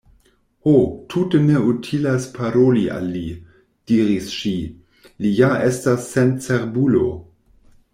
"Ho, 0.67 0.71
tute 1.13 1.41
ne 1.49 1.59
utilas 1.73 2.25
paroli 2.39 2.87
al 2.95 3.07
li," 3.19 3.23
diris 3.93 4.33
ŝi, 4.41 4.57
"li 5.23 5.37
ja 5.45 5.55
estas 5.71 6.13
sencerbulo. 6.19 7.09